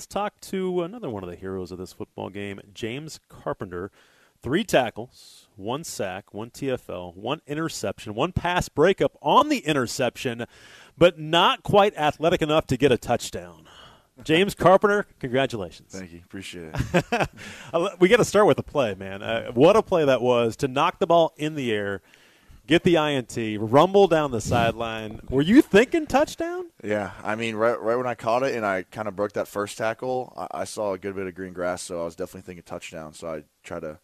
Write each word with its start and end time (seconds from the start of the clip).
let's 0.00 0.06
talk 0.06 0.40
to 0.40 0.82
another 0.82 1.10
one 1.10 1.22
of 1.22 1.28
the 1.28 1.36
heroes 1.36 1.70
of 1.70 1.76
this 1.76 1.92
football 1.92 2.30
game, 2.30 2.58
James 2.72 3.20
Carpenter. 3.28 3.90
Three 4.42 4.64
tackles, 4.64 5.48
one 5.56 5.84
sack, 5.84 6.32
one 6.32 6.48
TFL, 6.48 7.14
one 7.14 7.42
interception, 7.46 8.14
one 8.14 8.32
pass 8.32 8.70
breakup 8.70 9.18
on 9.20 9.50
the 9.50 9.58
interception, 9.58 10.46
but 10.96 11.18
not 11.18 11.62
quite 11.62 11.94
athletic 11.98 12.40
enough 12.40 12.66
to 12.68 12.78
get 12.78 12.90
a 12.90 12.96
touchdown. 12.96 13.68
James 14.24 14.54
Carpenter, 14.58 15.04
congratulations. 15.18 15.92
Thank 15.92 16.12
you. 16.12 16.22
Appreciate 16.24 16.70
it. 16.74 17.28
we 18.00 18.08
got 18.08 18.16
to 18.16 18.24
start 18.24 18.46
with 18.46 18.56
the 18.56 18.62
play, 18.62 18.94
man. 18.94 19.22
Uh, 19.22 19.52
what 19.52 19.76
a 19.76 19.82
play 19.82 20.06
that 20.06 20.22
was 20.22 20.56
to 20.56 20.68
knock 20.68 20.98
the 20.98 21.06
ball 21.06 21.34
in 21.36 21.56
the 21.56 21.70
air, 21.72 22.00
get 22.70 22.84
the 22.84 22.94
INT, 22.94 23.36
rumble 23.60 24.06
down 24.06 24.30
the 24.30 24.40
sideline. 24.40 25.20
Were 25.28 25.42
you 25.42 25.60
thinking 25.60 26.06
touchdown? 26.06 26.66
Yeah. 26.84 27.10
I 27.24 27.34
mean, 27.34 27.56
right, 27.56 27.78
right 27.80 27.96
when 27.96 28.06
I 28.06 28.14
caught 28.14 28.44
it 28.44 28.54
and 28.54 28.64
I 28.64 28.84
kind 28.84 29.08
of 29.08 29.16
broke 29.16 29.32
that 29.32 29.48
first 29.48 29.76
tackle, 29.76 30.32
I, 30.36 30.60
I 30.60 30.64
saw 30.64 30.92
a 30.92 30.98
good 30.98 31.16
bit 31.16 31.26
of 31.26 31.34
green 31.34 31.52
grass, 31.52 31.82
so 31.82 32.00
I 32.00 32.04
was 32.04 32.14
definitely 32.14 32.42
thinking 32.42 32.62
touchdown. 32.62 33.12
So 33.12 33.28
I 33.28 33.42
tried 33.64 33.80
to, 33.80 33.98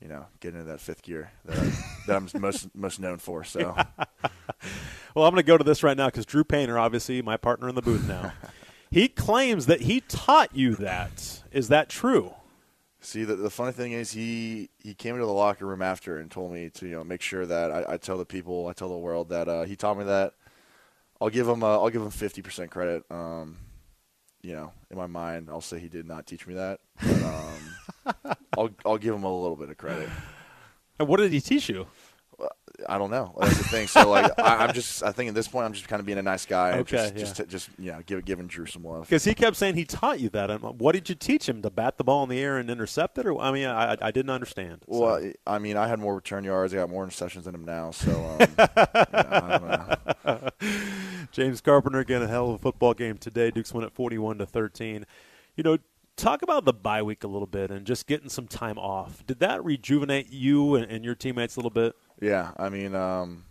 you 0.00 0.08
know, 0.08 0.24
get 0.40 0.54
into 0.54 0.64
that 0.64 0.80
fifth 0.80 1.02
gear 1.02 1.30
that, 1.44 1.58
I, 1.58 1.72
that 2.06 2.16
I'm 2.16 2.40
most 2.40 2.74
most 2.74 3.00
known 3.00 3.18
for. 3.18 3.44
So. 3.44 3.76
well, 5.14 5.26
I'm 5.26 5.34
going 5.34 5.36
to 5.36 5.42
go 5.42 5.58
to 5.58 5.64
this 5.64 5.82
right 5.82 5.96
now 5.96 6.06
because 6.06 6.24
Drew 6.24 6.42
Painter, 6.42 6.78
obviously 6.78 7.20
my 7.20 7.36
partner 7.36 7.68
in 7.68 7.74
the 7.74 7.82
booth 7.82 8.08
now. 8.08 8.32
He 8.92 9.06
claims 9.06 9.66
that 9.66 9.82
he 9.82 10.00
taught 10.00 10.52
you 10.52 10.74
that. 10.74 11.44
Is 11.52 11.68
that 11.68 11.88
true? 11.88 12.34
See, 13.02 13.24
the, 13.24 13.34
the 13.34 13.50
funny 13.50 13.72
thing 13.72 13.92
is, 13.92 14.12
he, 14.12 14.68
he 14.78 14.94
came 14.94 15.14
into 15.14 15.26
the 15.26 15.32
locker 15.32 15.64
room 15.66 15.80
after 15.80 16.18
and 16.18 16.30
told 16.30 16.52
me 16.52 16.68
to 16.70 16.86
you 16.86 16.92
know 16.96 17.04
make 17.04 17.22
sure 17.22 17.46
that 17.46 17.70
I, 17.70 17.94
I 17.94 17.96
tell 17.96 18.18
the 18.18 18.26
people, 18.26 18.66
I 18.66 18.74
tell 18.74 18.90
the 18.90 18.98
world 18.98 19.30
that 19.30 19.48
uh, 19.48 19.62
he 19.62 19.74
taught 19.74 19.96
me 19.98 20.04
that. 20.04 20.34
I'll 21.20 21.30
give 21.30 21.48
him 21.48 21.62
uh, 21.62 21.78
I'll 21.78 21.90
give 21.90 22.02
him 22.02 22.10
fifty 22.10 22.42
percent 22.42 22.70
credit. 22.70 23.04
Um, 23.10 23.56
you 24.42 24.54
know, 24.54 24.72
in 24.90 24.96
my 24.96 25.06
mind, 25.06 25.48
I'll 25.50 25.60
say 25.60 25.78
he 25.78 25.88
did 25.88 26.06
not 26.06 26.26
teach 26.26 26.46
me 26.46 26.54
that. 26.54 26.80
But, 27.02 27.22
um, 27.22 28.34
I'll 28.58 28.70
I'll 28.84 28.98
give 28.98 29.14
him 29.14 29.24
a 29.24 29.40
little 29.40 29.56
bit 29.56 29.70
of 29.70 29.78
credit. 29.78 30.08
And 30.98 31.08
what 31.08 31.18
did 31.18 31.32
he 31.32 31.40
teach 31.40 31.68
you? 31.68 31.86
I 32.88 32.98
don't 32.98 33.10
know. 33.10 33.34
That's 33.40 33.58
the 33.58 33.64
thing. 33.64 33.86
So 33.86 34.08
like, 34.08 34.38
I, 34.38 34.64
am 34.64 34.72
just. 34.72 35.02
I 35.02 35.12
think 35.12 35.28
at 35.28 35.34
this 35.34 35.48
point, 35.48 35.66
I'm 35.66 35.72
just 35.72 35.88
kind 35.88 36.00
of 36.00 36.06
being 36.06 36.18
a 36.18 36.22
nice 36.22 36.46
guy. 36.46 36.78
Okay. 36.78 36.96
Just, 36.96 37.14
yeah. 37.14 37.20
just, 37.20 37.48
just 37.48 37.70
yeah, 37.78 38.00
give, 38.04 38.24
giving 38.24 38.46
Drew 38.46 38.66
some 38.66 38.84
love. 38.84 39.02
Because 39.02 39.24
he 39.24 39.34
kept 39.34 39.56
saying 39.56 39.76
he 39.76 39.84
taught 39.84 40.20
you 40.20 40.28
that. 40.30 40.50
And 40.50 40.62
what 40.80 40.92
did 40.92 41.08
you 41.08 41.14
teach 41.14 41.48
him 41.48 41.62
to 41.62 41.70
bat 41.70 41.98
the 41.98 42.04
ball 42.04 42.22
in 42.22 42.28
the 42.28 42.40
air 42.40 42.58
and 42.58 42.70
intercept 42.70 43.18
it? 43.18 43.26
Or 43.26 43.40
I 43.40 43.52
mean, 43.52 43.66
I, 43.66 43.96
I 44.00 44.10
didn't 44.10 44.30
understand. 44.30 44.84
Well, 44.86 45.20
so. 45.20 45.32
I 45.46 45.58
mean, 45.58 45.76
I 45.76 45.88
had 45.88 45.98
more 45.98 46.14
return 46.14 46.44
yards. 46.44 46.72
I 46.72 46.76
got 46.76 46.90
more 46.90 47.06
interceptions 47.06 47.44
than 47.44 47.54
him 47.54 47.64
now. 47.64 47.90
So, 47.90 48.12
um, 48.12 48.48
I 48.58 49.58
don't 49.58 50.30
know. 50.30 50.48
James 51.32 51.60
Carpenter 51.60 52.00
again, 52.00 52.22
a 52.22 52.28
hell 52.28 52.50
of 52.50 52.54
a 52.56 52.58
football 52.58 52.94
game 52.94 53.16
today. 53.16 53.50
Duke's 53.50 53.72
win 53.72 53.84
at 53.84 53.92
41 53.92 54.38
to 54.38 54.46
13. 54.46 55.06
You 55.56 55.62
know, 55.64 55.78
talk 56.20 56.42
about 56.42 56.64
the 56.64 56.72
bye 56.72 57.02
week 57.02 57.24
a 57.24 57.28
little 57.28 57.46
bit 57.46 57.70
and 57.70 57.86
just 57.86 58.06
getting 58.06 58.28
some 58.28 58.46
time 58.46 58.78
off. 58.78 59.24
Did 59.26 59.40
that 59.40 59.64
rejuvenate 59.64 60.30
you 60.30 60.74
and, 60.74 60.90
and 60.90 61.04
your 61.04 61.14
teammates 61.14 61.56
a 61.56 61.60
little 61.60 61.70
bit? 61.70 61.96
Yeah, 62.20 62.52
I 62.58 62.68
mean, 62.68 62.94
um, 62.94 63.44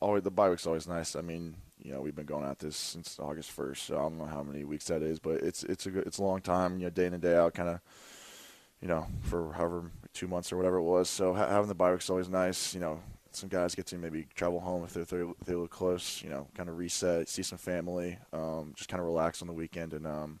always 0.00 0.22
the 0.22 0.30
bye 0.30 0.50
week's 0.50 0.66
always 0.66 0.86
nice. 0.88 1.16
I 1.16 1.22
mean, 1.22 1.56
you 1.82 1.92
know, 1.92 2.00
we've 2.00 2.14
been 2.14 2.26
going 2.26 2.44
at 2.44 2.58
this 2.58 2.76
since 2.76 3.18
August 3.18 3.50
first, 3.50 3.84
so 3.86 3.96
I 3.96 4.02
don't 4.02 4.18
know 4.18 4.26
how 4.26 4.42
many 4.42 4.64
weeks 4.64 4.86
that 4.86 5.02
is, 5.02 5.18
but 5.18 5.42
it's 5.42 5.64
it's 5.64 5.86
a 5.86 5.90
good, 5.90 6.06
it's 6.06 6.18
a 6.18 6.22
long 6.24 6.40
time. 6.40 6.78
You 6.78 6.84
know, 6.86 6.90
day 6.90 7.06
in 7.06 7.14
and 7.14 7.22
day 7.22 7.36
out, 7.36 7.54
kind 7.54 7.68
of, 7.68 7.80
you 8.80 8.88
know, 8.88 9.06
for 9.22 9.52
however 9.54 9.90
two 10.12 10.28
months 10.28 10.52
or 10.52 10.56
whatever 10.56 10.76
it 10.76 10.82
was. 10.82 11.08
So 11.08 11.34
ha- 11.34 11.48
having 11.48 11.68
the 11.68 11.74
bye 11.74 11.92
week's 11.92 12.10
always 12.10 12.28
nice. 12.28 12.74
You 12.74 12.80
know, 12.80 13.00
some 13.32 13.48
guys 13.48 13.74
get 13.74 13.86
to 13.86 13.96
maybe 13.98 14.26
travel 14.34 14.60
home 14.60 14.84
if 14.84 14.92
they're 14.92 15.02
if 15.22 15.46
they 15.46 15.54
live 15.54 15.70
close. 15.70 16.22
You 16.22 16.30
know, 16.30 16.48
kind 16.54 16.68
of 16.68 16.78
reset, 16.78 17.28
see 17.28 17.42
some 17.42 17.58
family, 17.58 18.18
um, 18.32 18.72
just 18.76 18.88
kind 18.88 19.00
of 19.00 19.06
relax 19.06 19.42
on 19.42 19.48
the 19.48 19.54
weekend 19.54 19.94
and. 19.94 20.06
Um, 20.06 20.40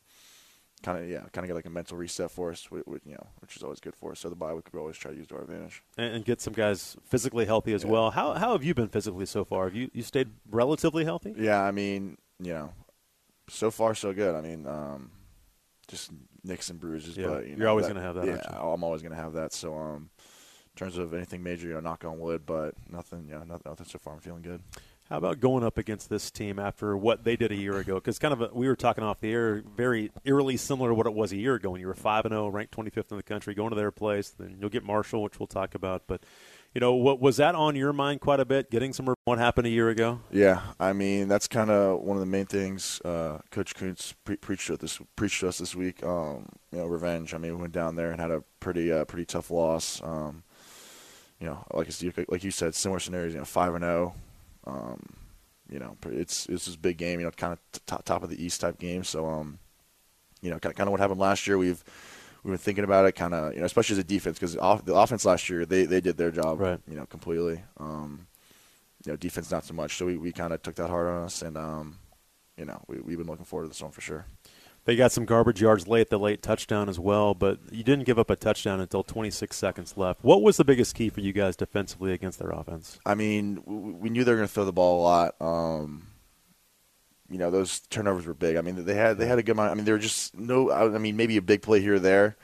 kind 0.82 0.98
of 0.98 1.08
yeah, 1.08 1.20
kind 1.32 1.44
of 1.44 1.46
get 1.46 1.54
like 1.54 1.66
a 1.66 1.70
mental 1.70 1.96
reset 1.96 2.30
for 2.30 2.50
us, 2.50 2.70
with, 2.70 2.86
with, 2.86 3.02
you 3.06 3.12
know, 3.12 3.26
which 3.40 3.56
is 3.56 3.62
always 3.62 3.80
good 3.80 3.94
for 3.94 4.12
us. 4.12 4.20
So 4.20 4.28
the 4.28 4.34
bye 4.36 4.52
week 4.54 4.66
we 4.72 4.78
always 4.78 4.96
try 4.96 5.10
to 5.10 5.16
use 5.16 5.26
to 5.28 5.36
our 5.36 5.42
advantage 5.42 5.82
and, 5.96 6.14
and 6.16 6.24
get 6.24 6.40
some 6.40 6.52
guys 6.52 6.96
physically 7.04 7.46
healthy 7.46 7.72
as 7.72 7.84
yeah. 7.84 7.90
well. 7.90 8.10
How 8.10 8.32
how 8.34 8.52
have 8.52 8.64
you 8.64 8.74
been 8.74 8.88
physically 8.88 9.26
so 9.26 9.44
far? 9.44 9.64
Have 9.64 9.74
you 9.74 9.90
you 9.92 10.02
stayed 10.02 10.30
relatively 10.50 11.04
healthy? 11.04 11.34
Yeah, 11.36 11.62
I 11.62 11.70
mean, 11.70 12.18
you 12.38 12.52
know, 12.52 12.72
so 13.48 13.70
far 13.70 13.94
so 13.94 14.12
good. 14.12 14.34
I 14.34 14.40
mean, 14.40 14.66
um, 14.66 15.10
just 15.88 16.10
nicks 16.44 16.70
and 16.70 16.80
bruises, 16.80 17.16
yeah, 17.16 17.28
but 17.28 17.46
you 17.46 17.64
are 17.64 17.68
always 17.68 17.86
going 17.86 17.96
to 17.96 18.02
have 18.02 18.14
that. 18.16 18.26
Yeah, 18.26 18.40
I'm 18.58 18.82
always 18.82 19.02
going 19.02 19.12
to 19.12 19.20
have 19.20 19.34
that. 19.34 19.52
So 19.52 19.76
um, 19.76 20.10
in 20.18 20.76
terms 20.76 20.98
of 20.98 21.14
anything 21.14 21.42
major, 21.42 21.68
you 21.68 21.74
know, 21.74 21.80
knock 21.80 22.04
on 22.04 22.18
wood, 22.18 22.42
but 22.46 22.74
nothing, 22.90 23.26
you 23.28 23.34
know, 23.34 23.44
nothing, 23.44 23.62
nothing 23.66 23.86
so 23.86 23.98
far. 23.98 24.14
I'm 24.14 24.20
feeling 24.20 24.42
good. 24.42 24.62
How 25.12 25.18
about 25.18 25.40
going 25.40 25.62
up 25.62 25.76
against 25.76 26.08
this 26.08 26.30
team 26.30 26.58
after 26.58 26.96
what 26.96 27.22
they 27.22 27.36
did 27.36 27.52
a 27.52 27.54
year 27.54 27.76
ago? 27.76 27.96
Because 27.96 28.18
kind 28.18 28.32
of 28.32 28.40
a, 28.40 28.48
we 28.50 28.66
were 28.66 28.74
talking 28.74 29.04
off 29.04 29.20
the 29.20 29.30
air, 29.30 29.62
very 29.76 30.10
eerily 30.24 30.56
similar 30.56 30.88
to 30.88 30.94
what 30.94 31.06
it 31.06 31.12
was 31.12 31.32
a 31.32 31.36
year 31.36 31.56
ago 31.56 31.68
when 31.68 31.82
you 31.82 31.86
were 31.86 31.92
five 31.92 32.24
and 32.24 32.32
zero, 32.32 32.48
ranked 32.48 32.74
25th 32.74 33.10
in 33.10 33.18
the 33.18 33.22
country, 33.22 33.52
going 33.52 33.68
to 33.68 33.76
their 33.76 33.90
place. 33.90 34.30
Then 34.30 34.56
you'll 34.58 34.70
get 34.70 34.84
Marshall, 34.84 35.22
which 35.22 35.38
we'll 35.38 35.48
talk 35.48 35.74
about. 35.74 36.04
But 36.06 36.22
you 36.74 36.80
know, 36.80 36.94
what 36.94 37.20
was 37.20 37.36
that 37.36 37.54
on 37.54 37.76
your 37.76 37.92
mind 37.92 38.22
quite 38.22 38.40
a 38.40 38.46
bit? 38.46 38.70
Getting 38.70 38.94
some 38.94 39.14
what 39.26 39.38
happened 39.38 39.66
a 39.66 39.70
year 39.70 39.90
ago? 39.90 40.20
Yeah, 40.30 40.62
I 40.80 40.94
mean 40.94 41.28
that's 41.28 41.46
kind 41.46 41.68
of 41.68 42.00
one 42.00 42.16
of 42.16 42.22
the 42.22 42.26
main 42.26 42.46
things 42.46 42.98
uh, 43.04 43.40
Coach 43.50 43.74
Kuntz 43.74 44.14
pre- 44.24 44.36
preached 44.36 44.68
to 44.68 44.78
this 44.78 44.98
preached 45.14 45.40
to 45.40 45.48
us 45.48 45.58
this 45.58 45.74
week. 45.74 46.02
Um, 46.02 46.48
you 46.70 46.78
know, 46.78 46.86
revenge. 46.86 47.34
I 47.34 47.36
mean, 47.36 47.54
we 47.54 47.60
went 47.60 47.74
down 47.74 47.96
there 47.96 48.12
and 48.12 48.18
had 48.18 48.30
a 48.30 48.42
pretty 48.60 48.90
uh, 48.90 49.04
pretty 49.04 49.26
tough 49.26 49.50
loss. 49.50 50.00
Um, 50.02 50.42
you 51.38 51.48
know, 51.48 51.66
like 51.74 51.90
like 52.28 52.44
you 52.44 52.50
said, 52.50 52.74
similar 52.74 52.98
scenarios. 52.98 53.34
You 53.34 53.40
know, 53.40 53.44
five 53.44 53.74
and 53.74 53.84
zero. 53.84 54.14
Um, 54.66 55.00
you 55.70 55.78
know, 55.78 55.96
it's 56.06 56.46
it's 56.46 56.66
this 56.66 56.76
big 56.76 56.98
game. 56.98 57.20
You 57.20 57.26
know, 57.26 57.32
kind 57.32 57.52
of 57.52 57.86
top 57.86 58.04
top 58.04 58.22
of 58.22 58.30
the 58.30 58.42
East 58.42 58.60
type 58.60 58.78
game. 58.78 59.04
So, 59.04 59.26
um, 59.26 59.58
you 60.40 60.50
know, 60.50 60.58
kind 60.58 60.72
of, 60.72 60.76
kind 60.76 60.88
of 60.88 60.92
what 60.92 61.00
happened 61.00 61.20
last 61.20 61.46
year. 61.46 61.56
We've 61.58 61.82
we've 62.42 62.52
been 62.52 62.58
thinking 62.58 62.84
about 62.84 63.06
it, 63.06 63.12
kind 63.12 63.34
of, 63.34 63.54
you 63.54 63.60
know, 63.60 63.66
especially 63.66 63.94
as 63.94 63.98
a 63.98 64.04
defense, 64.04 64.38
because 64.38 64.56
off, 64.56 64.84
the 64.84 64.94
offense 64.94 65.24
last 65.24 65.48
year 65.48 65.64
they 65.64 65.84
they 65.84 66.00
did 66.00 66.16
their 66.16 66.30
job, 66.30 66.60
right. 66.60 66.80
you 66.88 66.96
know, 66.96 67.06
completely. 67.06 67.62
Um, 67.78 68.26
you 69.04 69.12
know, 69.12 69.16
defense 69.16 69.50
not 69.50 69.64
so 69.64 69.74
much. 69.74 69.96
So 69.96 70.06
we, 70.06 70.16
we 70.16 70.32
kind 70.32 70.52
of 70.52 70.62
took 70.62 70.76
that 70.76 70.88
hard 70.88 71.08
on 71.08 71.24
us, 71.24 71.42
and 71.42 71.56
um, 71.56 71.98
you 72.56 72.64
know, 72.64 72.82
we 72.86 73.00
we've 73.00 73.18
been 73.18 73.26
looking 73.26 73.44
forward 73.44 73.64
to 73.64 73.68
this 73.68 73.82
one 73.82 73.92
for 73.92 74.00
sure. 74.00 74.26
They 74.84 74.96
got 74.96 75.12
some 75.12 75.24
garbage 75.24 75.60
yards 75.60 75.86
late, 75.86 76.10
the 76.10 76.18
late 76.18 76.42
touchdown 76.42 76.88
as 76.88 76.98
well, 76.98 77.34
but 77.34 77.58
you 77.70 77.84
didn't 77.84 78.04
give 78.04 78.18
up 78.18 78.30
a 78.30 78.36
touchdown 78.36 78.80
until 78.80 79.04
26 79.04 79.56
seconds 79.56 79.96
left. 79.96 80.24
What 80.24 80.42
was 80.42 80.56
the 80.56 80.64
biggest 80.64 80.96
key 80.96 81.08
for 81.08 81.20
you 81.20 81.32
guys 81.32 81.54
defensively 81.54 82.12
against 82.12 82.40
their 82.40 82.50
offense? 82.50 82.98
I 83.06 83.14
mean, 83.14 83.62
we 84.00 84.10
knew 84.10 84.24
they 84.24 84.32
were 84.32 84.38
going 84.38 84.48
to 84.48 84.52
throw 84.52 84.64
the 84.64 84.72
ball 84.72 85.00
a 85.00 85.04
lot. 85.04 85.40
Um, 85.40 86.08
you 87.30 87.38
know, 87.38 87.50
those 87.50 87.80
turnovers 87.80 88.26
were 88.26 88.34
big. 88.34 88.56
I 88.56 88.60
mean, 88.60 88.84
they 88.84 88.94
had 88.94 89.18
they 89.18 89.26
had 89.26 89.38
a 89.38 89.42
good 89.42 89.52
amount. 89.52 89.70
I 89.70 89.74
mean, 89.74 89.84
they 89.84 89.92
were 89.92 89.98
just 89.98 90.36
no. 90.36 90.70
I 90.70 90.98
mean, 90.98 91.16
maybe 91.16 91.36
a 91.36 91.42
big 91.42 91.62
play 91.62 91.80
here 91.80 91.94
or 91.94 91.98
there, 92.00 92.36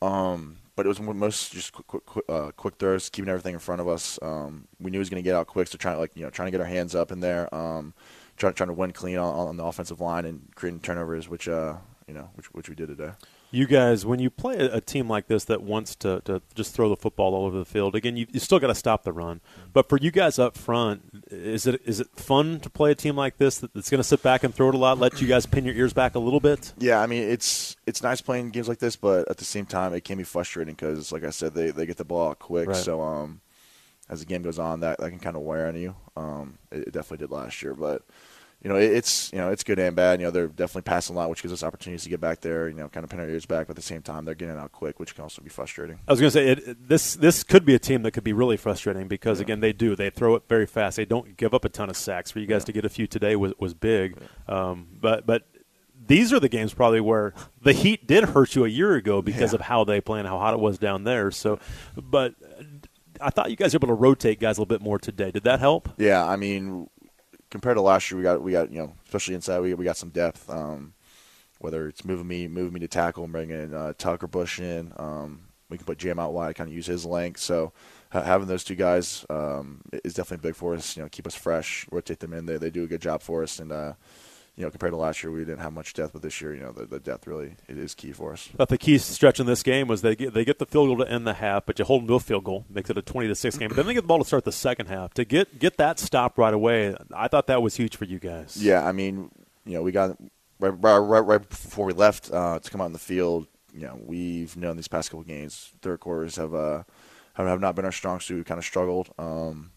um, 0.00 0.58
but 0.76 0.86
it 0.86 0.88
was 0.88 1.00
most 1.00 1.52
just 1.52 1.72
quick, 1.72 2.06
quick, 2.06 2.24
uh, 2.28 2.52
quick 2.56 2.76
throws, 2.76 3.08
keeping 3.08 3.30
everything 3.30 3.54
in 3.54 3.60
front 3.60 3.80
of 3.80 3.88
us. 3.88 4.18
Um, 4.22 4.68
we 4.78 4.90
knew 4.90 5.00
was 5.00 5.10
going 5.10 5.22
to 5.22 5.28
get 5.28 5.34
out 5.34 5.48
quick, 5.48 5.66
so 5.66 5.76
trying 5.76 5.96
to 5.96 6.00
like 6.00 6.12
you 6.14 6.22
know 6.22 6.30
trying 6.30 6.46
to 6.46 6.52
get 6.52 6.60
our 6.60 6.66
hands 6.66 6.94
up 6.94 7.10
in 7.10 7.18
there. 7.18 7.52
Um, 7.52 7.94
trying 8.38 8.54
trying 8.54 8.68
to 8.68 8.74
win 8.74 8.92
clean 8.92 9.18
on, 9.18 9.48
on 9.48 9.56
the 9.56 9.64
offensive 9.64 10.00
line 10.00 10.24
and 10.24 10.48
creating 10.54 10.80
turnovers, 10.80 11.28
which 11.28 11.48
uh, 11.48 11.74
you 12.06 12.14
know 12.14 12.30
which 12.34 12.52
which 12.54 12.68
we 12.68 12.74
did 12.74 12.88
today. 12.88 13.12
You 13.50 13.66
guys, 13.66 14.04
when 14.04 14.20
you 14.20 14.28
play 14.28 14.56
a, 14.56 14.78
team 14.78 15.08
like 15.08 15.26
this 15.26 15.44
that 15.46 15.62
wants 15.62 15.96
to, 15.96 16.20
to 16.26 16.42
just 16.54 16.74
throw 16.74 16.90
the 16.90 16.96
football 16.96 17.34
all 17.34 17.46
over 17.46 17.58
the 17.58 17.64
field, 17.64 17.94
again, 17.94 18.14
you, 18.14 18.26
you 18.30 18.40
still 18.40 18.58
got 18.58 18.66
to 18.66 18.74
stop 18.74 19.04
the 19.04 19.12
run. 19.12 19.40
But 19.72 19.88
for 19.88 19.96
you 19.96 20.10
guys 20.10 20.38
up 20.38 20.54
front, 20.54 21.24
is 21.30 21.66
it 21.66 21.80
is 21.86 22.00
it 22.00 22.08
fun 22.14 22.60
to 22.60 22.68
play 22.68 22.90
a 22.90 22.94
team 22.94 23.16
like 23.16 23.38
this 23.38 23.58
that's 23.58 23.88
going 23.88 24.00
to 24.00 24.04
sit 24.04 24.22
back 24.22 24.44
and 24.44 24.54
throw 24.54 24.68
it 24.68 24.74
a 24.74 24.78
lot, 24.78 24.98
let 24.98 25.22
you 25.22 25.28
guys 25.28 25.46
pin 25.46 25.64
your 25.64 25.74
ears 25.74 25.94
back 25.94 26.14
a 26.14 26.18
little 26.18 26.40
bit? 26.40 26.74
Yeah, 26.76 27.00
I 27.00 27.06
mean 27.06 27.22
it's 27.22 27.74
it's 27.86 28.02
nice 28.02 28.20
playing 28.20 28.50
games 28.50 28.68
like 28.68 28.80
this, 28.80 28.96
but 28.96 29.30
at 29.30 29.38
the 29.38 29.46
same 29.46 29.64
time, 29.64 29.94
it 29.94 30.04
can 30.04 30.18
be 30.18 30.24
frustrating 30.24 30.74
because, 30.74 31.10
like 31.10 31.24
I 31.24 31.30
said, 31.30 31.54
they, 31.54 31.70
they 31.70 31.86
get 31.86 31.96
the 31.96 32.04
ball 32.04 32.28
out 32.30 32.38
quick. 32.38 32.68
Right. 32.68 32.76
So 32.76 33.00
um, 33.00 33.40
as 34.08 34.20
the 34.20 34.26
game 34.26 34.42
goes 34.42 34.58
on, 34.58 34.80
that 34.80 34.98
that 34.98 35.10
can 35.10 35.18
kind 35.18 35.36
of 35.36 35.42
wear 35.42 35.66
on 35.68 35.76
you. 35.76 35.94
Um, 36.16 36.58
it, 36.70 36.88
it 36.88 36.92
definitely 36.92 37.18
did 37.18 37.30
last 37.30 37.62
year, 37.62 37.74
but 37.74 38.02
you 38.62 38.68
know, 38.68 38.76
it's 38.76 39.32
you 39.32 39.38
know 39.38 39.50
it's 39.50 39.62
good 39.62 39.78
and 39.78 39.94
bad. 39.94 40.18
You 40.18 40.26
know, 40.26 40.30
they're 40.32 40.48
definitely 40.48 40.82
passing 40.82 41.14
a 41.14 41.18
lot, 41.18 41.30
which 41.30 41.42
gives 41.42 41.52
us 41.52 41.62
opportunities 41.62 42.02
to 42.02 42.08
get 42.08 42.20
back 42.20 42.40
there. 42.40 42.68
You 42.68 42.74
know, 42.74 42.88
kind 42.88 43.04
of 43.04 43.10
pin 43.10 43.20
our 43.20 43.28
ears 43.28 43.46
back, 43.46 43.68
but 43.68 43.70
at 43.72 43.76
the 43.76 43.82
same 43.82 44.02
time, 44.02 44.24
they're 44.24 44.34
getting 44.34 44.56
out 44.56 44.72
quick, 44.72 44.98
which 44.98 45.14
can 45.14 45.22
also 45.22 45.42
be 45.42 45.48
frustrating. 45.48 46.00
I 46.08 46.12
was 46.12 46.18
going 46.20 46.30
to 46.30 46.32
say 46.32 46.48
it, 46.48 46.88
this 46.88 47.14
this 47.14 47.44
could 47.44 47.64
be 47.64 47.76
a 47.76 47.78
team 47.78 48.02
that 48.02 48.10
could 48.10 48.24
be 48.24 48.32
really 48.32 48.56
frustrating 48.56 49.06
because 49.06 49.38
yeah. 49.38 49.44
again, 49.44 49.60
they 49.60 49.72
do 49.72 49.94
they 49.94 50.10
throw 50.10 50.34
it 50.34 50.42
very 50.48 50.66
fast. 50.66 50.96
They 50.96 51.04
don't 51.04 51.36
give 51.36 51.54
up 51.54 51.64
a 51.64 51.68
ton 51.68 51.88
of 51.88 51.96
sacks. 51.96 52.32
For 52.32 52.40
you 52.40 52.46
guys 52.46 52.62
yeah. 52.62 52.66
to 52.66 52.72
get 52.72 52.84
a 52.84 52.88
few 52.88 53.06
today 53.06 53.36
was 53.36 53.52
was 53.60 53.74
big, 53.74 54.16
yeah. 54.20 54.70
um, 54.70 54.88
but 55.00 55.26
but. 55.26 55.46
These 56.06 56.32
are 56.32 56.40
the 56.40 56.48
games 56.48 56.72
probably 56.72 57.02
where 57.02 57.34
the 57.60 57.74
Heat 57.74 58.06
did 58.06 58.30
hurt 58.30 58.54
you 58.54 58.64
a 58.64 58.68
year 58.68 58.94
ago 58.94 59.20
because 59.20 59.52
of 59.52 59.60
how 59.60 59.84
they 59.84 60.00
play 60.00 60.20
and 60.20 60.26
how 60.26 60.38
hot 60.38 60.54
it 60.54 60.60
was 60.60 60.78
down 60.78 61.04
there. 61.04 61.30
So, 61.30 61.58
but 61.94 62.34
I 63.20 63.30
thought 63.30 63.50
you 63.50 63.56
guys 63.56 63.72
were 63.74 63.78
able 63.78 63.88
to 63.88 63.94
rotate 63.94 64.40
guys 64.40 64.58
a 64.58 64.60
little 64.60 64.66
bit 64.66 64.82
more 64.82 64.98
today. 64.98 65.30
Did 65.30 65.44
that 65.44 65.60
help? 65.60 65.88
Yeah, 65.96 66.24
I 66.24 66.36
mean, 66.36 66.88
compared 67.50 67.76
to 67.76 67.82
last 67.82 68.10
year, 68.10 68.18
we 68.18 68.22
got 68.22 68.42
we 68.42 68.52
got 68.52 68.70
you 68.70 68.78
know 68.78 68.94
especially 69.04 69.34
inside 69.34 69.60
we 69.60 69.74
we 69.74 69.84
got 69.84 69.96
some 69.96 70.10
depth. 70.10 70.48
Um, 70.50 70.94
whether 71.60 71.88
it's 71.88 72.04
moving 72.04 72.28
me 72.28 72.48
moving 72.48 72.72
me 72.74 72.80
to 72.80 72.88
tackle 72.88 73.24
and 73.24 73.32
bringing 73.32 73.74
uh, 73.74 73.92
Tucker 73.98 74.28
Bush 74.28 74.60
in, 74.60 74.92
um, 74.96 75.40
we 75.68 75.76
can 75.76 75.86
put 75.86 75.98
Jam 75.98 76.18
out 76.18 76.32
wide, 76.32 76.54
kind 76.54 76.68
of 76.68 76.74
use 76.74 76.86
his 76.86 77.04
length. 77.04 77.40
So 77.40 77.72
ha- 78.10 78.22
having 78.22 78.46
those 78.46 78.64
two 78.64 78.76
guys 78.76 79.26
um, 79.28 79.82
is 80.04 80.14
definitely 80.14 80.48
big 80.48 80.56
for 80.56 80.74
us. 80.74 80.96
You 80.96 81.02
know, 81.02 81.08
keep 81.08 81.26
us 81.26 81.34
fresh, 81.34 81.86
rotate 81.90 82.20
them 82.20 82.32
in. 82.32 82.46
They 82.46 82.58
they 82.58 82.70
do 82.70 82.84
a 82.84 82.86
good 82.86 83.02
job 83.02 83.22
for 83.22 83.42
us, 83.42 83.58
and 83.58 83.72
uh, 83.72 83.94
you 84.58 84.64
know, 84.64 84.70
compared 84.72 84.92
to 84.92 84.96
last 84.96 85.22
year, 85.22 85.30
we 85.30 85.38
didn't 85.44 85.60
have 85.60 85.72
much 85.72 85.94
depth, 85.94 86.14
but 86.14 86.20
this 86.20 86.40
year, 86.40 86.52
you 86.52 86.60
know, 86.60 86.72
the, 86.72 86.84
the 86.84 86.98
depth 86.98 87.28
really 87.28 87.54
it 87.68 87.78
is 87.78 87.94
key 87.94 88.10
for 88.10 88.32
us. 88.32 88.48
But 88.56 88.68
the 88.68 88.76
key 88.76 88.98
stretch 88.98 89.38
in 89.38 89.46
this 89.46 89.62
game 89.62 89.86
was 89.86 90.02
they 90.02 90.16
get 90.16 90.34
they 90.34 90.44
get 90.44 90.58
the 90.58 90.66
field 90.66 90.88
goal 90.88 91.06
to 91.06 91.08
end 91.08 91.28
the 91.28 91.34
half, 91.34 91.64
but 91.64 91.78
you 91.78 91.84
hold 91.84 92.02
them 92.02 92.08
to 92.08 92.14
a 92.14 92.20
field 92.20 92.42
goal, 92.42 92.64
makes 92.68 92.90
it 92.90 92.98
a 92.98 93.02
twenty 93.02 93.28
to 93.28 93.36
six 93.36 93.56
game. 93.56 93.68
But 93.68 93.76
then 93.76 93.86
they 93.86 93.94
get 93.94 94.00
the 94.00 94.08
ball 94.08 94.18
to 94.18 94.24
start 94.24 94.44
the 94.44 94.50
second 94.50 94.86
half 94.86 95.14
to 95.14 95.24
get 95.24 95.60
get 95.60 95.76
that 95.76 96.00
stop 96.00 96.36
right 96.38 96.52
away. 96.52 96.96
I 97.14 97.28
thought 97.28 97.46
that 97.46 97.62
was 97.62 97.76
huge 97.76 97.94
for 97.94 98.04
you 98.04 98.18
guys. 98.18 98.56
Yeah, 98.60 98.84
I 98.84 98.90
mean, 98.90 99.30
you 99.64 99.74
know, 99.74 99.82
we 99.82 99.92
got 99.92 100.16
right 100.58 100.70
right, 100.70 100.98
right, 100.98 101.20
right 101.20 101.48
before 101.48 101.86
we 101.86 101.92
left 101.92 102.32
uh, 102.32 102.58
to 102.58 102.68
come 102.68 102.80
out 102.80 102.86
in 102.86 102.92
the 102.92 102.98
field. 102.98 103.46
You 103.72 103.82
know, 103.82 104.00
we've 104.04 104.56
known 104.56 104.74
these 104.74 104.88
past 104.88 105.10
couple 105.10 105.22
games, 105.22 105.70
third 105.82 106.00
quarters 106.00 106.34
have 106.34 106.52
uh 106.52 106.82
have, 107.34 107.46
have 107.46 107.60
not 107.60 107.76
been 107.76 107.84
our 107.84 107.92
strong 107.92 108.18
suit. 108.18 108.38
We 108.38 108.42
kind 108.42 108.58
of 108.58 108.64
struggled. 108.64 109.10
Um, 109.20 109.70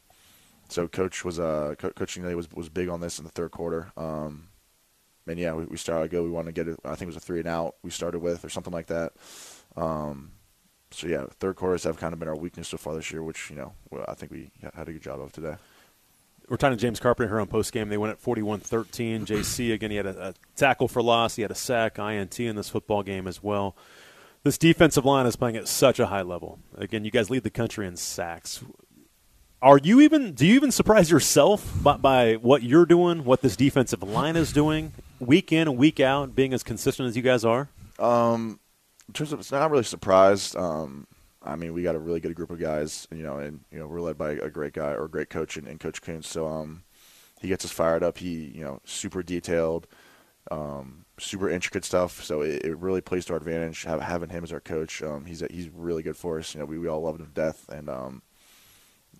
so 0.69 0.87
coach 0.87 1.23
was 1.23 1.39
uh 1.39 1.75
co- 1.77 1.91
coaching 1.91 2.23
today 2.23 2.33
was 2.33 2.51
was 2.51 2.69
big 2.69 2.89
on 2.89 2.99
this 2.99 3.19
in 3.19 3.25
the 3.25 3.31
third 3.31 3.51
quarter. 3.51 3.91
Um, 3.95 4.47
and 5.27 5.39
yeah, 5.39 5.53
we, 5.53 5.65
we 5.65 5.77
started 5.77 6.11
go. 6.11 6.23
We 6.23 6.29
wanted 6.29 6.55
to 6.55 6.63
get 6.63 6.67
it. 6.71 6.79
I 6.83 6.89
think 6.89 7.03
it 7.03 7.07
was 7.07 7.15
a 7.17 7.21
three 7.21 7.39
and 7.39 7.47
out. 7.47 7.75
We 7.83 7.91
started 7.91 8.19
with 8.19 8.43
or 8.43 8.49
something 8.49 8.73
like 8.73 8.87
that. 8.87 9.13
Um, 9.75 10.31
so 10.91 11.07
yeah, 11.07 11.25
third 11.39 11.55
quarters 11.55 11.83
have 11.83 11.97
kind 11.97 12.13
of 12.13 12.19
been 12.19 12.27
our 12.27 12.35
weakness 12.35 12.67
so 12.67 12.77
far 12.77 12.95
this 12.95 13.11
year, 13.11 13.23
which 13.23 13.49
you 13.49 13.55
know 13.55 13.73
I 14.07 14.13
think 14.13 14.31
we 14.31 14.51
had 14.75 14.87
a 14.87 14.93
good 14.93 15.01
job 15.01 15.21
of 15.21 15.31
today. 15.31 15.55
We're 16.49 16.57
talking 16.57 16.77
to 16.77 16.81
James 16.81 16.99
Carpenter 16.99 17.29
here 17.29 17.39
on 17.39 17.47
post 17.47 17.71
game. 17.71 17.87
They 17.87 17.97
went 17.97 18.11
at 18.11 18.21
41-13. 18.21 19.25
JC 19.25 19.73
again, 19.73 19.89
he 19.91 19.97
had 19.97 20.05
a, 20.05 20.29
a 20.29 20.33
tackle 20.57 20.89
for 20.89 21.01
loss. 21.01 21.37
He 21.37 21.43
had 21.43 21.51
a 21.51 21.55
sack, 21.55 21.97
INT 21.97 22.39
in 22.41 22.57
this 22.57 22.69
football 22.69 23.03
game 23.03 23.25
as 23.25 23.41
well. 23.41 23.75
This 24.43 24.57
defensive 24.57 25.05
line 25.05 25.27
is 25.27 25.35
playing 25.35 25.55
at 25.55 25.67
such 25.67 25.99
a 25.99 26.07
high 26.07 26.23
level. 26.23 26.59
Again, 26.75 27.05
you 27.05 27.11
guys 27.11 27.29
lead 27.29 27.43
the 27.43 27.51
country 27.51 27.87
in 27.87 27.95
sacks. 27.95 28.63
Are 29.61 29.77
you 29.77 30.01
even? 30.01 30.33
Do 30.33 30.47
you 30.47 30.55
even 30.55 30.71
surprise 30.71 31.11
yourself 31.11 31.71
by, 31.81 31.97
by 31.97 32.33
what 32.33 32.63
you're 32.63 32.87
doing? 32.87 33.23
What 33.23 33.41
this 33.41 33.55
defensive 33.55 34.01
line 34.01 34.35
is 34.35 34.51
doing, 34.51 34.93
week 35.21 35.51
in 35.51 35.67
and 35.67 35.77
week 35.77 35.99
out, 35.99 36.35
being 36.35 36.53
as 36.53 36.63
consistent 36.63 37.07
as 37.07 37.15
you 37.15 37.21
guys 37.21 37.45
are? 37.45 37.69
Um, 37.99 38.59
in 39.07 39.13
terms 39.13 39.31
of, 39.31 39.39
it's 39.39 39.51
not 39.51 39.71
really 39.71 39.83
surprised. 39.83 40.55
Um, 40.55 41.07
I 41.43 41.55
mean, 41.55 41.73
we 41.73 41.83
got 41.83 41.95
a 41.95 41.99
really 41.99 42.19
good 42.19 42.35
group 42.35 42.51
of 42.51 42.59
guys, 42.59 43.07
you 43.11 43.23
know, 43.23 43.37
and 43.37 43.61
you 43.71 43.79
know 43.79 43.87
we're 43.87 44.01
led 44.01 44.17
by 44.17 44.31
a 44.31 44.49
great 44.49 44.73
guy 44.73 44.91
or 44.91 45.05
a 45.05 45.09
great 45.09 45.29
coach 45.29 45.57
and, 45.57 45.67
in 45.67 45.79
Coach 45.79 46.01
Coons. 46.01 46.27
So 46.27 46.47
um, 46.47 46.83
he 47.41 47.47
gets 47.47 47.65
us 47.65 47.71
fired 47.71 48.03
up. 48.03 48.19
He, 48.19 48.51
you 48.55 48.63
know, 48.63 48.79
super 48.85 49.23
detailed, 49.23 49.87
um, 50.51 51.05
super 51.19 51.49
intricate 51.49 51.83
stuff. 51.83 52.23
So 52.23 52.41
it, 52.41 52.63
it 52.63 52.77
really 52.77 53.01
plays 53.01 53.25
to 53.25 53.33
our 53.33 53.37
advantage 53.37 53.83
have, 53.83 54.01
having 54.01 54.29
him 54.29 54.43
as 54.43 54.53
our 54.53 54.59
coach. 54.59 55.01
Um, 55.01 55.25
he's 55.25 55.41
a, 55.41 55.47
he's 55.49 55.69
really 55.69 56.03
good 56.03 56.17
for 56.17 56.37
us. 56.37 56.53
You 56.53 56.59
know, 56.59 56.65
we, 56.65 56.77
we 56.77 56.87
all 56.87 57.01
love 57.01 57.19
him 57.19 57.25
to 57.25 57.31
death, 57.31 57.67
and 57.69 57.89
um, 57.89 58.21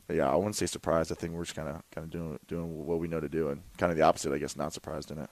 yeah, 0.09 0.31
I 0.31 0.35
wouldn't 0.35 0.55
say 0.55 0.67
surprised. 0.67 1.11
I 1.11 1.15
think 1.15 1.33
we're 1.33 1.43
just 1.43 1.55
kind 1.55 1.69
of 1.69 1.81
kind 1.91 2.05
of 2.05 2.11
doing 2.11 2.39
doing 2.47 2.85
what 2.85 2.99
we 2.99 3.07
know 3.07 3.19
to 3.19 3.29
do, 3.29 3.49
and 3.49 3.61
kind 3.77 3.91
of 3.91 3.97
the 3.97 4.03
opposite, 4.03 4.31
I 4.31 4.37
guess, 4.37 4.55
not 4.55 4.73
surprised 4.73 5.09
in 5.09 5.17
it. 5.17 5.29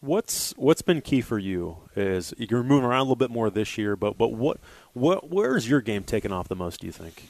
What's 0.00 0.52
what's 0.56 0.82
been 0.82 1.00
key 1.00 1.20
for 1.20 1.38
you 1.38 1.78
is 1.96 2.34
you're 2.38 2.62
moving 2.62 2.84
around 2.84 3.00
a 3.00 3.04
little 3.04 3.16
bit 3.16 3.30
more 3.30 3.50
this 3.50 3.78
year, 3.78 3.96
but 3.96 4.18
but 4.18 4.28
what 4.28 4.58
what 4.92 5.30
where's 5.30 5.68
your 5.68 5.80
game 5.80 6.04
taken 6.04 6.32
off 6.32 6.48
the 6.48 6.56
most? 6.56 6.80
Do 6.80 6.86
you 6.86 6.92
think? 6.92 7.28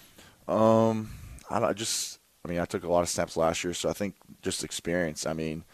Um, 0.48 1.10
I 1.50 1.60
don't 1.60 1.76
just. 1.76 2.18
I 2.44 2.48
mean, 2.48 2.60
I 2.60 2.64
took 2.64 2.84
a 2.84 2.88
lot 2.88 3.02
of 3.02 3.08
snaps 3.08 3.36
last 3.36 3.64
year, 3.64 3.74
so 3.74 3.88
I 3.88 3.92
think 3.92 4.14
just 4.42 4.62
experience. 4.62 5.26
I 5.26 5.32
mean, 5.32 5.64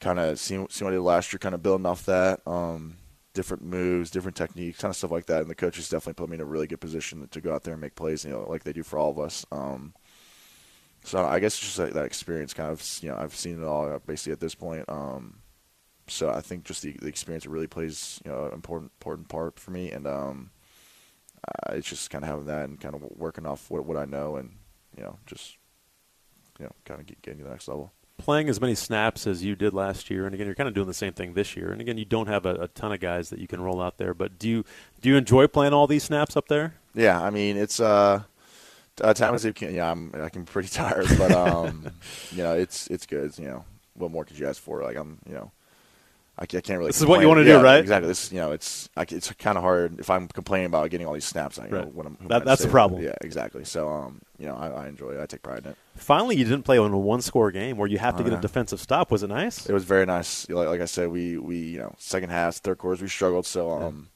kind 0.00 0.18
of 0.18 0.38
seeing, 0.38 0.66
seeing 0.70 0.86
what 0.86 0.92
I 0.92 0.96
did 0.96 1.02
last 1.02 1.32
year, 1.32 1.38
kind 1.38 1.54
of 1.54 1.62
building 1.62 1.84
off 1.84 2.06
that. 2.06 2.40
Um, 2.46 2.96
different 3.34 3.62
moves, 3.62 4.10
different 4.10 4.36
techniques, 4.36 4.80
kind 4.80 4.90
of 4.90 4.96
stuff 4.96 5.10
like 5.10 5.26
that. 5.26 5.42
And 5.42 5.50
the 5.50 5.54
coaches 5.54 5.90
definitely 5.90 6.14
put 6.14 6.30
me 6.30 6.36
in 6.36 6.40
a 6.40 6.46
really 6.46 6.66
good 6.66 6.80
position 6.80 7.28
to 7.28 7.40
go 7.40 7.54
out 7.54 7.64
there 7.64 7.74
and 7.74 7.80
make 7.82 7.94
plays, 7.94 8.24
you 8.24 8.30
know, 8.30 8.46
like 8.48 8.64
they 8.64 8.72
do 8.72 8.82
for 8.82 8.98
all 8.98 9.10
of 9.10 9.18
us. 9.18 9.44
Um, 9.52 9.92
so 11.04 11.24
I 11.24 11.38
guess 11.38 11.58
just 11.58 11.76
that, 11.76 11.92
that, 11.92 12.06
experience, 12.06 12.54
kind 12.54 12.72
of, 12.72 12.82
you 13.02 13.10
know, 13.10 13.16
I've 13.16 13.34
seen 13.34 13.62
it 13.62 13.66
all 13.66 14.00
basically 14.06 14.32
at 14.32 14.40
this 14.40 14.54
point. 14.54 14.86
Um, 14.88 15.36
so 16.08 16.30
I 16.30 16.40
think 16.40 16.64
just 16.64 16.82
the, 16.82 16.92
the 16.92 17.08
experience 17.08 17.46
really 17.46 17.66
plays, 17.66 18.20
you 18.24 18.30
know, 18.30 18.46
an 18.46 18.52
important 18.52 18.92
important 19.00 19.28
part 19.28 19.58
for 19.58 19.70
me, 19.70 19.90
and 19.90 20.06
um, 20.06 20.50
uh, 21.46 21.74
it's 21.74 21.88
just 21.88 22.10
kind 22.10 22.24
of 22.24 22.30
having 22.30 22.46
that 22.46 22.68
and 22.68 22.80
kind 22.80 22.94
of 22.94 23.02
working 23.16 23.46
off 23.46 23.70
what 23.70 23.84
what 23.84 23.96
I 23.96 24.04
know, 24.04 24.36
and 24.36 24.52
you 24.96 25.02
know, 25.02 25.18
just 25.26 25.56
you 26.58 26.64
know, 26.64 26.72
kind 26.84 27.00
of 27.00 27.06
get, 27.06 27.20
getting 27.22 27.38
to 27.38 27.44
the 27.44 27.50
next 27.50 27.68
level 27.68 27.92
playing 28.18 28.48
as 28.48 28.60
many 28.60 28.74
snaps 28.74 29.26
as 29.26 29.44
you 29.44 29.54
did 29.54 29.74
last 29.74 30.10
year, 30.10 30.26
and 30.26 30.34
again, 30.34 30.46
you're 30.46 30.54
kind 30.54 30.68
of 30.68 30.74
doing 30.74 30.86
the 30.86 30.94
same 30.94 31.12
thing 31.12 31.34
this 31.34 31.56
year. 31.56 31.70
And 31.70 31.80
again, 31.80 31.98
you 31.98 32.04
don't 32.04 32.28
have 32.28 32.46
a, 32.46 32.54
a, 32.54 32.68
ton 32.68 32.92
of 32.92 33.00
guys 33.00 33.30
that 33.30 33.38
you 33.38 33.46
can 33.46 33.60
roll 33.60 33.80
out 33.80 33.98
there. 33.98 34.14
But 34.14 34.38
do 34.38 34.48
you 34.48 34.64
do 35.00 35.08
you 35.08 35.16
enjoy 35.16 35.46
playing 35.46 35.72
all 35.72 35.86
these 35.86 36.04
snaps 36.04 36.36
up 36.36 36.48
there? 36.48 36.74
Yeah, 36.94 37.20
I 37.20 37.30
mean, 37.30 37.56
it's 37.56 37.80
uh, 37.80 38.22
uh 39.00 39.14
times 39.14 39.44
you 39.44 39.52
can, 39.52 39.74
yeah, 39.74 39.90
I'm 39.90 40.12
I 40.14 40.28
can 40.28 40.42
be 40.42 40.50
pretty 40.50 40.68
tired, 40.72 41.06
but 41.18 41.32
um, 41.32 41.90
you 42.32 42.42
know, 42.42 42.54
it's 42.54 42.86
it's 42.88 43.06
good. 43.06 43.38
You 43.38 43.48
know, 43.48 43.64
what 43.94 44.10
more 44.10 44.24
could 44.24 44.38
you 44.38 44.46
ask 44.46 44.60
for? 44.62 44.82
Like 44.82 44.96
I'm, 44.96 45.18
you 45.28 45.34
know, 45.34 45.50
I, 46.38 46.44
can't 46.44 46.68
really. 46.68 46.88
This 46.88 47.00
is 47.00 47.06
what 47.06 47.22
you 47.22 47.28
want 47.28 47.38
to 47.38 47.46
yeah, 47.46 47.58
do, 47.58 47.64
right? 47.64 47.80
Exactly. 47.80 48.08
This, 48.08 48.30
you 48.30 48.38
know, 48.38 48.52
it's 48.52 48.90
it's 48.96 49.32
kind 49.32 49.56
of 49.56 49.64
hard 49.64 49.98
if 49.98 50.10
I'm 50.10 50.28
complaining 50.28 50.66
about 50.66 50.90
getting 50.90 51.06
all 51.06 51.14
these 51.14 51.24
snaps. 51.24 51.58
I 51.58 51.62
right. 51.62 51.72
know 51.72 51.84
what 51.94 52.04
I'm. 52.04 52.18
That, 52.28 52.44
that's 52.44 52.62
the 52.62 52.68
problem. 52.68 53.02
Yeah, 53.02 53.14
exactly. 53.22 53.64
So, 53.64 53.88
um, 53.88 54.20
you 54.38 54.46
know, 54.46 54.54
I, 54.54 54.68
I, 54.68 54.88
enjoy 54.88 55.12
it. 55.12 55.20
I 55.20 55.24
take 55.24 55.42
pride 55.42 55.60
in 55.64 55.70
it. 55.70 55.78
Finally, 55.94 56.36
you 56.36 56.44
didn't 56.44 56.64
play 56.64 56.76
in 56.76 56.92
a 56.92 56.98
one-score 56.98 57.50
game 57.52 57.78
where 57.78 57.88
you 57.88 57.96
have 57.98 58.16
to 58.18 58.24
get 58.24 58.34
a 58.34 58.36
defensive 58.36 58.80
stop. 58.80 59.10
Was 59.10 59.22
it 59.22 59.28
nice? 59.28 59.66
It 59.66 59.72
was 59.72 59.84
very 59.84 60.04
nice. 60.04 60.48
Like, 60.50 60.68
like 60.68 60.80
I 60.82 60.84
said, 60.84 61.08
we 61.08 61.38
we 61.38 61.56
you 61.56 61.78
know 61.78 61.94
second 61.96 62.28
half, 62.28 62.56
third 62.56 62.76
quarters, 62.76 63.00
we 63.00 63.08
struggled. 63.08 63.46
So, 63.46 63.70
um, 63.70 64.08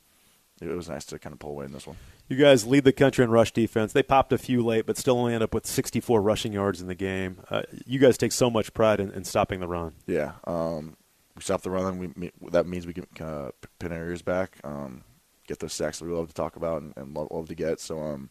yeah. 0.61 0.69
it 0.69 0.77
was 0.77 0.91
nice 0.91 1.07
to 1.07 1.19
kind 1.19 1.33
of 1.33 1.39
pull 1.39 1.53
away 1.53 1.65
in 1.65 1.73
this 1.73 1.87
one. 1.87 1.97
You 2.29 2.37
guys 2.37 2.65
lead 2.65 2.85
the 2.85 2.93
country 2.93 3.25
in 3.25 3.31
rush 3.31 3.51
defense. 3.51 3.93
They 3.93 4.05
popped 4.05 4.33
a 4.33 4.39
few 4.39 4.65
late, 4.65 4.87
but 4.87 4.97
still 4.97 5.19
only 5.19 5.35
end 5.35 5.43
up 5.43 5.53
with 5.53 5.67
64 5.67 6.23
rushing 6.23 6.53
yards 6.53 6.81
in 6.81 6.87
the 6.87 6.95
game. 6.95 7.39
Uh, 7.51 7.63
you 7.87 7.99
guys 7.99 8.17
take 8.17 8.31
so 8.31 8.49
much 8.49 8.73
pride 8.73 9.01
in, 9.01 9.11
in 9.11 9.25
stopping 9.25 9.59
the 9.59 9.67
run. 9.67 9.95
Yeah, 10.07 10.35
um, 10.45 10.97
we 11.41 11.45
stop 11.45 11.63
the 11.63 11.71
run, 11.71 11.99
we 11.99 12.31
that 12.51 12.67
means 12.67 12.87
we 12.87 12.93
can 12.93 13.07
uh, 13.19 13.51
pin 13.79 13.93
our 13.93 13.99
ears 13.99 14.21
back, 14.21 14.59
um, 14.63 15.03
get 15.47 15.59
those 15.59 15.73
sacks 15.73 15.99
that 15.99 16.05
we 16.05 16.13
love 16.13 16.29
to 16.29 16.35
talk 16.35 16.57
about 16.57 16.83
and, 16.83 16.93
and 16.97 17.17
love, 17.17 17.29
love, 17.31 17.49
to 17.49 17.55
get. 17.55 17.81
So, 17.81 17.99
um, 17.99 18.29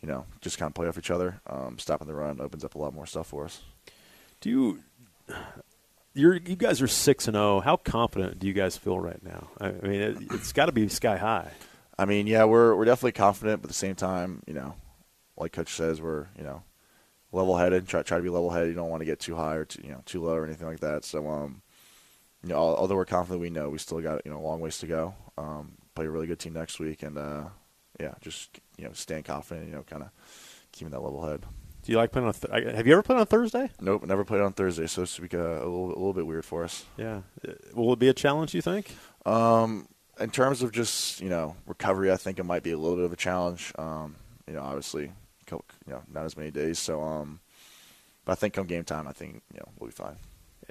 you 0.00 0.08
know, 0.08 0.26
just 0.40 0.58
kind 0.58 0.68
of 0.68 0.74
play 0.74 0.88
off 0.88 0.98
each 0.98 1.12
other. 1.12 1.40
Um, 1.46 1.78
stopping 1.78 2.08
the 2.08 2.14
run 2.14 2.40
opens 2.40 2.64
up 2.64 2.74
a 2.74 2.78
lot 2.78 2.94
more 2.94 3.06
stuff 3.06 3.28
for 3.28 3.44
us. 3.44 3.62
Do 4.40 4.50
you? 4.50 4.82
You're, 6.14 6.34
you 6.34 6.56
guys 6.56 6.82
are 6.82 6.88
six 6.88 7.28
and 7.28 7.36
zero. 7.36 7.58
Oh. 7.58 7.60
How 7.60 7.76
confident 7.76 8.40
do 8.40 8.48
you 8.48 8.52
guys 8.52 8.76
feel 8.76 8.98
right 8.98 9.22
now? 9.22 9.48
I 9.60 9.70
mean, 9.70 10.00
it, 10.00 10.16
it's 10.32 10.52
got 10.52 10.66
to 10.66 10.72
be 10.72 10.88
sky 10.88 11.16
high. 11.16 11.52
I 11.96 12.06
mean, 12.06 12.26
yeah, 12.26 12.44
we're 12.44 12.74
we're 12.74 12.86
definitely 12.86 13.12
confident, 13.12 13.62
but 13.62 13.66
at 13.66 13.70
the 13.70 13.74
same 13.74 13.94
time, 13.94 14.42
you 14.48 14.54
know, 14.54 14.74
like 15.36 15.52
Coach 15.52 15.74
says, 15.74 16.02
we're 16.02 16.26
you 16.36 16.42
know 16.42 16.64
level 17.30 17.56
headed. 17.56 17.86
Try 17.86 18.02
try 18.02 18.18
to 18.18 18.22
be 18.22 18.30
level 18.30 18.50
headed. 18.50 18.70
You 18.70 18.74
don't 18.74 18.90
want 18.90 19.00
to 19.00 19.06
get 19.06 19.20
too 19.20 19.36
high 19.36 19.54
or 19.54 19.64
too 19.64 19.82
you 19.84 19.92
know 19.92 20.02
too 20.04 20.22
low 20.22 20.34
or 20.34 20.44
anything 20.44 20.66
like 20.66 20.80
that. 20.80 21.04
So 21.04 21.28
um, 21.28 21.62
you 22.42 22.48
know, 22.48 22.56
although 22.56 22.96
we're 22.96 23.04
confident, 23.04 23.40
we 23.40 23.50
know 23.50 23.68
we 23.68 23.78
still 23.78 24.00
got 24.00 24.24
you 24.24 24.32
know 24.32 24.38
a 24.38 24.42
long 24.42 24.60
ways 24.60 24.78
to 24.78 24.86
go. 24.86 25.14
Um, 25.38 25.72
play 25.94 26.06
a 26.06 26.10
really 26.10 26.26
good 26.26 26.38
team 26.38 26.54
next 26.54 26.78
week, 26.80 27.02
and 27.02 27.16
uh, 27.16 27.44
yeah, 28.00 28.14
just 28.20 28.60
you 28.76 28.84
know, 28.84 28.92
staying 28.92 29.24
confident. 29.24 29.68
You 29.68 29.74
know, 29.74 29.82
kind 29.82 30.02
of 30.02 30.10
keeping 30.72 30.90
that 30.90 31.00
level 31.00 31.24
head. 31.26 31.44
Do 31.82 31.90
you 31.90 31.98
like 31.98 32.12
playing 32.12 32.28
on? 32.28 32.34
Th- 32.34 32.74
have 32.74 32.86
you 32.86 32.92
ever 32.92 33.02
played 33.02 33.18
on 33.18 33.26
Thursday? 33.26 33.70
Nope, 33.80 34.04
never 34.04 34.24
played 34.24 34.40
on 34.40 34.52
Thursday, 34.52 34.86
so 34.86 35.02
it's 35.02 35.18
week 35.20 35.34
uh, 35.34 35.38
a 35.38 35.66
little 35.66 35.86
a 35.86 35.98
little 35.98 36.12
bit 36.12 36.26
weird 36.26 36.44
for 36.44 36.64
us. 36.64 36.84
Yeah, 36.96 37.22
uh, 37.46 37.52
will 37.74 37.92
it 37.92 37.98
be 37.98 38.08
a 38.08 38.14
challenge? 38.14 38.54
You 38.54 38.62
think? 38.62 38.94
Um, 39.24 39.88
in 40.18 40.30
terms 40.30 40.62
of 40.62 40.72
just 40.72 41.20
you 41.20 41.28
know 41.28 41.56
recovery, 41.66 42.10
I 42.10 42.16
think 42.16 42.38
it 42.38 42.44
might 42.44 42.62
be 42.62 42.72
a 42.72 42.78
little 42.78 42.96
bit 42.96 43.04
of 43.04 43.12
a 43.12 43.16
challenge. 43.16 43.72
Um, 43.78 44.16
you 44.48 44.54
know, 44.54 44.62
obviously, 44.62 45.12
you 45.50 45.62
know, 45.86 46.02
not 46.12 46.24
as 46.24 46.36
many 46.36 46.50
days, 46.50 46.80
so 46.80 47.02
um, 47.02 47.40
but 48.24 48.32
I 48.32 48.34
think 48.34 48.54
come 48.54 48.66
game 48.66 48.84
time, 48.84 49.06
I 49.06 49.12
think 49.12 49.42
you 49.52 49.60
know 49.60 49.68
we'll 49.78 49.90
be 49.90 49.94
fine 49.94 50.16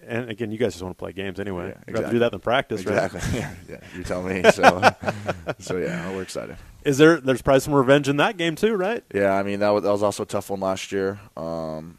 and 0.08 0.30
again, 0.30 0.52
you 0.52 0.58
guys 0.58 0.74
just 0.74 0.84
want 0.84 0.98
to 0.98 1.00
play 1.00 1.14
games 1.14 1.40
anyway. 1.40 1.68
Yeah, 1.68 1.70
exactly. 1.72 1.94
rather 1.94 2.14
do 2.14 2.20
that 2.20 2.32
than 2.32 2.40
practice, 2.40 2.82
exactly. 2.82 3.20
right? 3.20 3.34
yeah, 3.34 3.54
yeah, 3.70 3.80
you 3.96 4.04
tell 4.04 4.24
me. 4.24 4.44
So, 4.52 4.94
so 5.60 5.78
yeah, 5.78 6.12
we're 6.12 6.24
excited. 6.24 6.58
Is 6.84 6.98
there? 6.98 7.20
There's 7.20 7.42
probably 7.42 7.62
some 7.62 7.74
revenge 7.74 8.10
in 8.10 8.18
that 8.18 8.38
game 8.38 8.56
too, 8.56 8.76
right? 8.76 9.04
Yeah, 9.14 9.34
I 9.34 9.44
mean 9.44 9.60
that 9.60 9.70
was, 9.70 9.84
that 9.84 9.92
was 9.92 10.04
also 10.04 10.24
a 10.24 10.26
tough 10.26 10.50
one 10.50 10.60
last 10.60 10.92
year. 10.92 11.20
Um, 11.38 11.98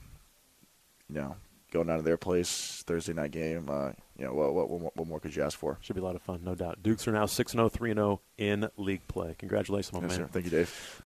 you 1.09 1.17
know, 1.17 1.37
going 1.73 1.87
down 1.87 1.99
to 1.99 2.03
their 2.03 2.17
place 2.17 2.83
Thursday 2.87 3.13
night 3.13 3.31
game. 3.31 3.69
Uh, 3.69 3.93
you 4.19 4.27
know, 4.27 4.35
what, 4.35 4.69
what, 4.69 4.97
what 4.97 5.09
more 5.09 5.19
could 5.19 5.35
you 5.35 5.43
ask 5.43 5.59
for? 5.59 5.79
Should 5.81 5.97
be 5.97 6.03
a 6.03 6.05
lot 6.05 6.15
of 6.15 6.23
fun, 6.23 6.41
no 6.45 6.55
doubt. 6.55 6.83
Dukes 6.83 7.09
are 7.09 7.13
now 7.13 7.27
6 7.27 7.53
0, 7.53 7.69
3 7.69 7.95
0 7.95 8.21
in 8.39 8.69
league 8.77 9.07
play. 9.09 9.35
Congratulations, 9.39 9.93
my 9.93 10.01
yes, 10.01 10.11
man. 10.11 10.19
Sir. 10.19 10.33
Thank 10.33 10.45
you, 10.45 10.51
Dave. 10.51 11.01